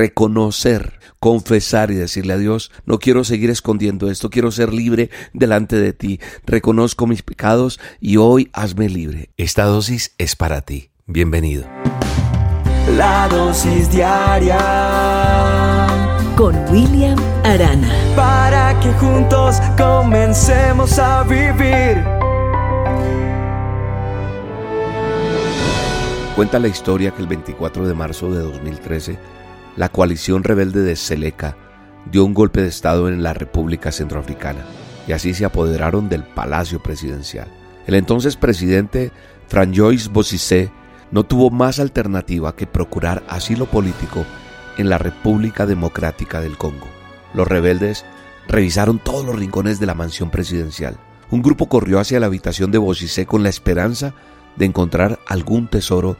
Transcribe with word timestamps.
reconocer, 0.00 0.98
confesar 1.18 1.90
y 1.90 1.94
decirle 1.94 2.32
a 2.32 2.38
Dios, 2.38 2.72
no 2.86 2.98
quiero 2.98 3.22
seguir 3.22 3.50
escondiendo 3.50 4.10
esto, 4.10 4.30
quiero 4.30 4.50
ser 4.50 4.72
libre 4.72 5.10
delante 5.34 5.76
de 5.76 5.92
ti, 5.92 6.20
reconozco 6.46 7.06
mis 7.06 7.22
pecados 7.22 7.78
y 8.00 8.16
hoy 8.16 8.48
hazme 8.54 8.88
libre. 8.88 9.28
Esta 9.36 9.64
dosis 9.64 10.14
es 10.16 10.36
para 10.36 10.62
ti. 10.62 10.90
Bienvenido. 11.06 11.66
La 12.96 13.28
dosis 13.28 13.92
diaria 13.92 14.56
con 16.34 16.56
William 16.70 17.18
Arana. 17.44 17.92
Para 18.16 18.80
que 18.80 18.90
juntos 18.94 19.56
comencemos 19.76 20.98
a 20.98 21.24
vivir. 21.24 22.02
Cuenta 26.34 26.58
la 26.58 26.68
historia 26.68 27.10
que 27.10 27.20
el 27.20 27.28
24 27.28 27.86
de 27.86 27.92
marzo 27.92 28.32
de 28.32 28.40
2013, 28.40 29.18
la 29.80 29.88
coalición 29.88 30.44
rebelde 30.44 30.82
de 30.82 30.94
Seleka 30.94 31.56
dio 32.12 32.26
un 32.26 32.34
golpe 32.34 32.60
de 32.60 32.68
Estado 32.68 33.08
en 33.08 33.22
la 33.22 33.32
República 33.32 33.90
Centroafricana 33.90 34.60
y 35.08 35.12
así 35.12 35.32
se 35.32 35.46
apoderaron 35.46 36.10
del 36.10 36.22
Palacio 36.22 36.82
Presidencial. 36.82 37.48
El 37.86 37.94
entonces 37.94 38.36
presidente 38.36 39.10
Franjois 39.48 40.08
Bozizé 40.08 40.70
no 41.10 41.24
tuvo 41.24 41.48
más 41.48 41.80
alternativa 41.80 42.54
que 42.54 42.66
procurar 42.66 43.22
asilo 43.26 43.64
político 43.64 44.26
en 44.76 44.90
la 44.90 44.98
República 44.98 45.64
Democrática 45.64 46.42
del 46.42 46.58
Congo. 46.58 46.86
Los 47.32 47.48
rebeldes 47.48 48.04
revisaron 48.48 48.98
todos 48.98 49.24
los 49.24 49.38
rincones 49.38 49.80
de 49.80 49.86
la 49.86 49.94
mansión 49.94 50.28
presidencial. 50.28 50.98
Un 51.30 51.40
grupo 51.40 51.70
corrió 51.70 52.00
hacia 52.00 52.20
la 52.20 52.26
habitación 52.26 52.70
de 52.70 52.76
Bozizé 52.76 53.24
con 53.24 53.42
la 53.42 53.48
esperanza 53.48 54.12
de 54.56 54.66
encontrar 54.66 55.20
algún 55.26 55.68
tesoro 55.68 56.18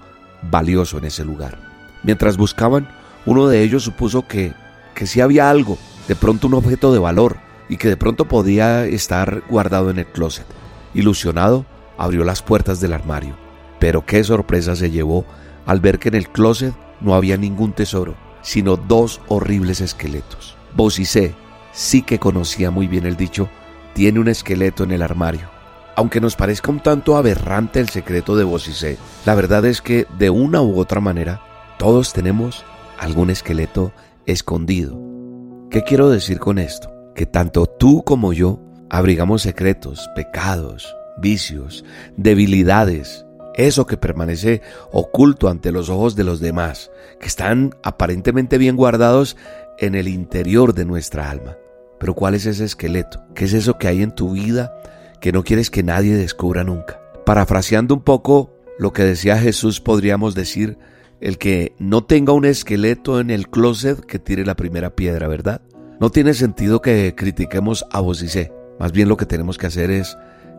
valioso 0.50 0.96
en 0.96 1.04
ese 1.04 1.26
lugar. 1.26 1.58
Mientras 2.02 2.38
buscaban, 2.38 2.88
uno 3.26 3.48
de 3.48 3.62
ellos 3.62 3.82
supuso 3.82 4.26
que, 4.26 4.52
que 4.94 5.06
si 5.06 5.20
había 5.20 5.50
algo, 5.50 5.78
de 6.08 6.16
pronto 6.16 6.46
un 6.46 6.54
objeto 6.54 6.92
de 6.92 6.98
valor, 6.98 7.36
y 7.68 7.76
que 7.76 7.88
de 7.88 7.96
pronto 7.96 8.26
podía 8.26 8.84
estar 8.84 9.42
guardado 9.48 9.90
en 9.90 10.00
el 10.00 10.06
closet. 10.06 10.46
Ilusionado, 10.92 11.64
abrió 11.96 12.24
las 12.24 12.42
puertas 12.42 12.80
del 12.80 12.92
armario. 12.92 13.36
Pero 13.78 14.04
qué 14.04 14.24
sorpresa 14.24 14.74
se 14.74 14.90
llevó 14.90 15.24
al 15.66 15.80
ver 15.80 16.00
que 16.00 16.08
en 16.08 16.16
el 16.16 16.28
closet 16.28 16.74
no 17.00 17.14
había 17.14 17.36
ningún 17.36 17.72
tesoro, 17.72 18.16
sino 18.42 18.76
dos 18.76 19.20
horribles 19.28 19.80
esqueletos. 19.80 20.56
Bocicé, 20.74 21.34
sí 21.72 22.02
que 22.02 22.18
conocía 22.18 22.70
muy 22.70 22.88
bien 22.88 23.06
el 23.06 23.16
dicho, 23.16 23.48
tiene 23.94 24.18
un 24.18 24.28
esqueleto 24.28 24.82
en 24.82 24.90
el 24.90 25.02
armario. 25.02 25.48
Aunque 25.94 26.20
nos 26.20 26.34
parezca 26.34 26.70
un 26.70 26.80
tanto 26.80 27.16
aberrante 27.16 27.78
el 27.80 27.88
secreto 27.88 28.36
de 28.36 28.44
Bocicé, 28.44 28.98
la 29.26 29.34
verdad 29.34 29.64
es 29.64 29.80
que 29.80 30.06
de 30.18 30.30
una 30.30 30.62
u 30.62 30.78
otra 30.80 31.00
manera 31.00 31.40
todos 31.78 32.12
tenemos 32.12 32.64
algún 33.00 33.30
esqueleto 33.30 33.92
escondido. 34.26 35.00
¿Qué 35.70 35.82
quiero 35.82 36.10
decir 36.10 36.38
con 36.38 36.58
esto? 36.58 36.92
Que 37.14 37.26
tanto 37.26 37.66
tú 37.66 38.04
como 38.04 38.32
yo 38.32 38.60
abrigamos 38.88 39.42
secretos, 39.42 40.08
pecados, 40.14 40.94
vicios, 41.20 41.84
debilidades, 42.16 43.26
eso 43.54 43.86
que 43.86 43.96
permanece 43.96 44.62
oculto 44.92 45.48
ante 45.48 45.72
los 45.72 45.88
ojos 45.88 46.14
de 46.14 46.24
los 46.24 46.40
demás, 46.40 46.90
que 47.18 47.26
están 47.26 47.74
aparentemente 47.82 48.58
bien 48.58 48.76
guardados 48.76 49.36
en 49.78 49.94
el 49.94 50.06
interior 50.06 50.74
de 50.74 50.84
nuestra 50.84 51.30
alma. 51.30 51.56
Pero 51.98 52.14
¿cuál 52.14 52.34
es 52.34 52.46
ese 52.46 52.64
esqueleto? 52.64 53.22
¿Qué 53.34 53.46
es 53.46 53.52
eso 53.52 53.78
que 53.78 53.88
hay 53.88 54.02
en 54.02 54.14
tu 54.14 54.32
vida 54.32 54.72
que 55.20 55.32
no 55.32 55.44
quieres 55.44 55.70
que 55.70 55.82
nadie 55.82 56.16
descubra 56.16 56.64
nunca. 56.64 57.00
Parafraseando 57.24 57.94
un 57.94 58.02
poco 58.02 58.52
lo 58.78 58.92
que 58.92 59.04
decía 59.04 59.38
Jesús, 59.38 59.80
podríamos 59.80 60.34
decir, 60.34 60.78
el 61.20 61.38
que 61.38 61.74
no 61.78 62.04
tenga 62.04 62.32
un 62.32 62.44
esqueleto 62.44 63.20
en 63.20 63.30
el 63.30 63.48
closet 63.48 64.00
que 64.00 64.18
tire 64.18 64.44
la 64.44 64.56
primera 64.56 64.94
piedra, 64.96 65.28
¿verdad? 65.28 65.62
No 66.00 66.10
tiene 66.10 66.34
sentido 66.34 66.80
que 66.80 67.14
critiquemos 67.14 67.84
a 67.92 68.02
sé. 68.14 68.52
Más 68.78 68.92
bien 68.92 69.08
lo 69.08 69.16
que 69.16 69.26
tenemos 69.26 69.58
que 69.58 69.66
hacer 69.66 69.90
es 69.90 70.16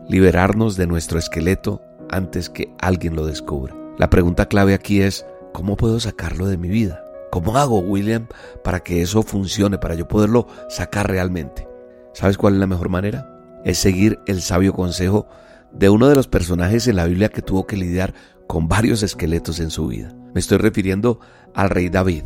liberarnos 0.08 0.76
de 0.76 0.86
nuestro 0.86 1.18
esqueleto 1.18 1.82
antes 2.10 2.48
que 2.48 2.72
alguien 2.80 3.16
lo 3.16 3.26
descubra. 3.26 3.74
La 3.98 4.10
pregunta 4.10 4.46
clave 4.46 4.74
aquí 4.74 5.02
es, 5.02 5.26
¿cómo 5.52 5.76
puedo 5.76 5.98
sacarlo 6.00 6.46
de 6.46 6.58
mi 6.58 6.68
vida? 6.68 7.04
¿Cómo 7.30 7.56
hago, 7.56 7.80
William, 7.80 8.28
para 8.62 8.80
que 8.80 9.02
eso 9.02 9.22
funcione, 9.22 9.78
para 9.78 9.94
yo 9.94 10.06
poderlo 10.06 10.46
sacar 10.68 11.10
realmente? 11.10 11.66
¿Sabes 12.12 12.36
cuál 12.36 12.54
es 12.54 12.60
la 12.60 12.66
mejor 12.66 12.88
manera? 12.88 13.32
es 13.64 13.78
seguir 13.78 14.20
el 14.26 14.42
sabio 14.42 14.72
consejo 14.72 15.26
de 15.74 15.88
uno 15.88 16.08
de 16.08 16.14
los 16.14 16.28
personajes 16.28 16.86
en 16.88 16.96
la 16.96 17.06
Biblia 17.06 17.28
que 17.28 17.42
tuvo 17.42 17.66
que 17.66 17.76
lidiar 17.76 18.14
con 18.46 18.68
varios 18.68 19.02
esqueletos 19.02 19.60
en 19.60 19.70
su 19.70 19.88
vida. 19.88 20.14
Me 20.34 20.40
estoy 20.40 20.58
refiriendo 20.58 21.20
al 21.54 21.70
rey 21.70 21.88
David. 21.88 22.24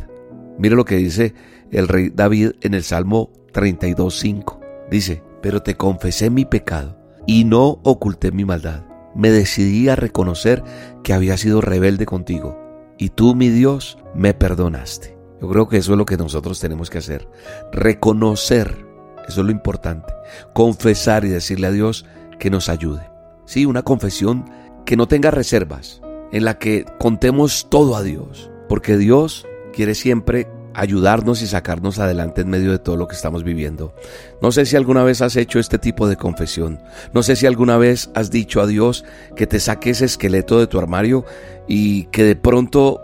Mire 0.57 0.75
lo 0.75 0.85
que 0.85 0.97
dice 0.97 1.33
el 1.71 1.87
rey 1.87 2.09
David 2.13 2.51
en 2.61 2.73
el 2.73 2.83
Salmo 2.83 3.31
32.5. 3.53 4.59
Dice, 4.89 5.23
pero 5.41 5.61
te 5.61 5.75
confesé 5.75 6.29
mi 6.29 6.45
pecado 6.45 6.97
y 7.25 7.43
no 7.43 7.79
oculté 7.83 8.31
mi 8.31 8.45
maldad. 8.45 8.85
Me 9.15 9.31
decidí 9.31 9.89
a 9.89 9.95
reconocer 9.95 10.63
que 11.03 11.13
había 11.13 11.37
sido 11.37 11.61
rebelde 11.61 12.05
contigo 12.05 12.57
y 12.97 13.09
tú, 13.09 13.35
mi 13.35 13.49
Dios, 13.49 13.97
me 14.15 14.33
perdonaste. 14.33 15.17
Yo 15.41 15.49
creo 15.49 15.67
que 15.67 15.77
eso 15.77 15.91
es 15.91 15.97
lo 15.97 16.05
que 16.05 16.17
nosotros 16.17 16.59
tenemos 16.59 16.89
que 16.89 16.97
hacer. 16.97 17.27
Reconocer 17.71 18.87
eso 19.27 19.41
es 19.41 19.45
lo 19.45 19.51
importante. 19.51 20.13
Confesar 20.53 21.25
y 21.25 21.29
decirle 21.29 21.67
a 21.67 21.71
Dios 21.71 22.05
que 22.39 22.49
nos 22.49 22.69
ayude. 22.69 23.09
Sí, 23.47 23.65
una 23.65 23.81
confesión 23.81 24.43
que 24.85 24.97
no 24.97 25.07
tenga 25.07 25.31
reservas, 25.31 26.01
en 26.33 26.43
la 26.43 26.59
que 26.59 26.85
contemos 26.99 27.69
todo 27.69 27.95
a 27.95 28.03
Dios, 28.03 28.51
porque 28.67 28.97
Dios 28.97 29.47
quiere 29.71 29.95
siempre 29.95 30.49
ayudarnos 30.73 31.41
y 31.41 31.47
sacarnos 31.47 31.97
adelante 31.97 32.41
en 32.41 32.49
medio 32.49 32.71
de 32.71 32.79
todo 32.79 32.97
lo 32.97 33.07
que 33.07 33.15
estamos 33.15 33.45
viviendo. 33.45 33.95
No 34.41 34.51
sé 34.51 34.65
si 34.65 34.75
alguna 34.75 35.05
vez 35.05 35.21
has 35.21 35.37
hecho 35.37 35.59
este 35.59 35.79
tipo 35.79 36.09
de 36.09 36.17
confesión. 36.17 36.79
No 37.13 37.23
sé 37.23 37.37
si 37.37 37.47
alguna 37.47 37.77
vez 37.77 38.11
has 38.15 38.31
dicho 38.31 38.61
a 38.61 38.67
Dios 38.67 39.05
que 39.37 39.47
te 39.47 39.61
saque 39.61 39.91
ese 39.91 40.03
esqueleto 40.03 40.59
de 40.59 40.67
tu 40.67 40.77
armario 40.77 41.23
y 41.69 42.03
que 42.07 42.25
de 42.25 42.35
pronto 42.35 43.01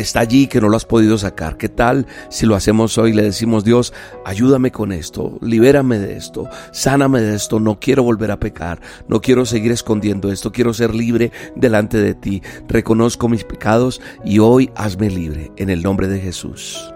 está 0.00 0.20
allí 0.20 0.46
que 0.46 0.60
no 0.60 0.68
lo 0.68 0.76
has 0.76 0.84
podido 0.84 1.18
sacar. 1.18 1.56
¿Qué 1.56 1.68
tal 1.68 2.06
si 2.28 2.46
lo 2.46 2.54
hacemos 2.54 2.98
hoy? 2.98 3.12
Le 3.12 3.22
decimos, 3.22 3.64
Dios, 3.64 3.92
ayúdame 4.24 4.70
con 4.72 4.92
esto, 4.92 5.38
libérame 5.40 5.98
de 5.98 6.16
esto, 6.16 6.48
sáname 6.72 7.20
de 7.20 7.36
esto, 7.36 7.60
no 7.60 7.78
quiero 7.78 8.02
volver 8.02 8.30
a 8.30 8.40
pecar, 8.40 8.80
no 9.08 9.20
quiero 9.20 9.46
seguir 9.46 9.72
escondiendo 9.72 10.32
esto, 10.32 10.52
quiero 10.52 10.74
ser 10.74 10.94
libre 10.94 11.32
delante 11.54 11.98
de 11.98 12.14
ti. 12.14 12.42
Reconozco 12.68 13.28
mis 13.28 13.44
pecados 13.44 14.00
y 14.24 14.38
hoy 14.38 14.70
hazme 14.74 15.10
libre 15.10 15.52
en 15.56 15.70
el 15.70 15.82
nombre 15.82 16.08
de 16.08 16.20
Jesús. 16.20 16.92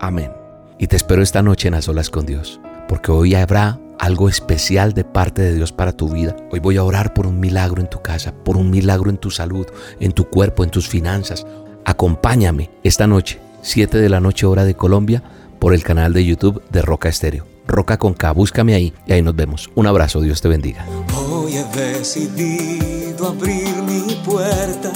Amén. 0.00 0.32
Y 0.78 0.86
te 0.86 0.96
espero 0.96 1.22
esta 1.22 1.42
noche 1.42 1.68
en 1.68 1.74
las 1.74 1.88
olas 1.88 2.10
con 2.10 2.24
Dios, 2.24 2.60
porque 2.88 3.12
hoy 3.12 3.34
habrá 3.34 3.78
algo 3.98 4.30
especial 4.30 4.94
de 4.94 5.04
parte 5.04 5.42
de 5.42 5.54
Dios 5.54 5.72
para 5.72 5.92
tu 5.92 6.08
vida. 6.08 6.34
Hoy 6.50 6.58
voy 6.58 6.78
a 6.78 6.84
orar 6.84 7.12
por 7.12 7.26
un 7.26 7.38
milagro 7.38 7.82
en 7.82 7.90
tu 7.90 8.00
casa, 8.00 8.32
por 8.32 8.56
un 8.56 8.70
milagro 8.70 9.10
en 9.10 9.18
tu 9.18 9.30
salud, 9.30 9.66
en 10.00 10.12
tu 10.12 10.24
cuerpo, 10.24 10.64
en 10.64 10.70
tus 10.70 10.88
finanzas. 10.88 11.46
Acompáñame 11.84 12.70
esta 12.82 13.06
noche, 13.06 13.40
7 13.62 13.98
de 13.98 14.08
la 14.08 14.20
noche 14.20 14.46
hora 14.46 14.64
de 14.64 14.74
Colombia, 14.74 15.22
por 15.58 15.74
el 15.74 15.82
canal 15.82 16.12
de 16.12 16.24
YouTube 16.24 16.62
de 16.70 16.82
Roca 16.82 17.08
Estéreo. 17.08 17.46
Roca 17.66 17.98
con 17.98 18.14
K, 18.14 18.32
búscame 18.32 18.74
ahí 18.74 18.92
y 19.06 19.12
ahí 19.12 19.22
nos 19.22 19.36
vemos. 19.36 19.70
Un 19.74 19.86
abrazo, 19.86 20.20
Dios 20.20 20.40
te 20.40 20.48
bendiga. 20.48 20.84
Hoy 21.16 21.56
he 21.56 21.64
decidido 21.64 23.28
abrir 23.28 23.74
mi 23.82 24.14
puerta 24.24 24.90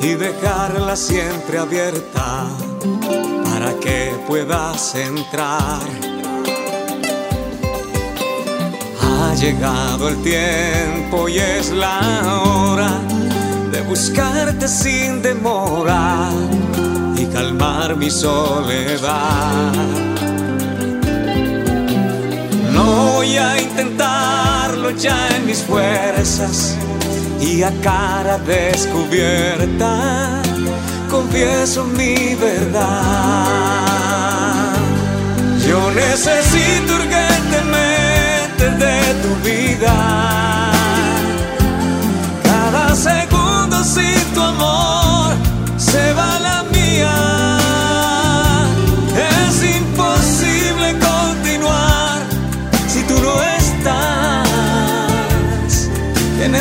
y 0.00 0.14
dejarla 0.14 0.96
siempre 0.96 1.58
abierta 1.58 2.46
para 3.44 3.74
que 3.80 4.12
puedas 4.26 4.94
entrar. 4.94 5.80
Ha 9.00 9.34
llegado 9.34 10.08
el 10.08 10.22
tiempo 10.22 11.28
y 11.28 11.38
es 11.38 11.70
la 11.70 12.42
hora 12.42 12.71
buscarte 14.02 14.66
sin 14.66 15.22
demora 15.22 16.28
y 17.16 17.24
calmar 17.26 17.94
mi 17.94 18.10
soledad. 18.10 19.72
No 22.72 23.12
voy 23.12 23.36
a 23.36 23.60
intentarlo 23.60 24.90
ya 24.90 25.28
en 25.36 25.46
mis 25.46 25.62
fuerzas 25.62 26.76
y 27.40 27.62
a 27.62 27.70
cara 27.80 28.38
descubierta 28.38 30.42
confieso 31.08 31.84
mi 31.84 32.34
verdad. 32.34 32.82
Yo 35.64 35.92
necesito 35.92 36.96
urgentemente 36.96 37.31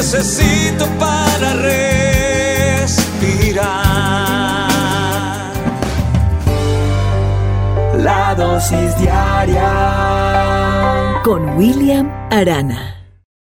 necesito 0.01 0.88
para 0.98 1.53
respirar. 1.53 3.62
La 8.00 8.33
dosis 8.33 8.98
diaria 8.98 9.69
con 11.24 11.56
William 11.56 12.09
Arana. 12.31 13.00